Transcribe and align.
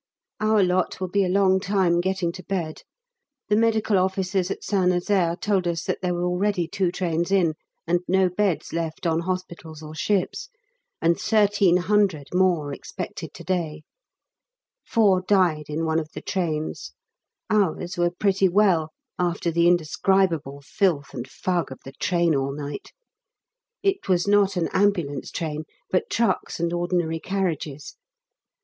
Our 0.39 0.63
lot 0.63 0.99
will 0.99 1.09
be 1.09 1.23
a 1.23 1.29
long 1.29 1.59
time 1.59 2.01
getting 2.01 2.31
to 2.31 2.43
bed; 2.43 2.81
the 3.49 3.55
Medical 3.55 3.99
Officers 3.99 4.49
at 4.49 4.63
St 4.63 5.11
N. 5.11 5.37
told 5.37 5.67
us 5.67 5.85
there 6.01 6.15
were 6.15 6.25
already 6.25 6.67
two 6.67 6.91
trains 6.91 7.31
in, 7.31 7.53
and 7.85 7.99
no 8.07 8.27
beds 8.27 8.73
left 8.73 9.05
on 9.05 9.19
hospitals 9.19 9.83
or 9.83 9.93
ships, 9.93 10.49
and 11.03 11.17
1300 11.21 12.29
more 12.33 12.73
expected 12.73 13.31
to 13.35 13.43
day; 13.43 13.83
four 14.87 15.21
died 15.21 15.65
in 15.69 15.85
one 15.85 15.99
of 15.99 16.09
the 16.15 16.21
trains; 16.23 16.93
ours 17.51 17.95
were 17.95 18.09
pretty 18.09 18.49
well, 18.49 18.89
after 19.19 19.51
the 19.51 19.67
indescribable 19.67 20.61
filth 20.65 21.13
and 21.13 21.29
fug 21.29 21.71
of 21.71 21.77
the 21.85 21.91
train 21.93 22.33
all 22.33 22.53
night; 22.55 22.91
it 23.83 24.09
was 24.09 24.27
not 24.27 24.55
an 24.57 24.67
ambulance 24.73 25.29
train, 25.29 25.63
but 25.91 26.09
trucks 26.09 26.59
and 26.59 26.73
ordinary 26.73 27.19
carriages. 27.19 27.97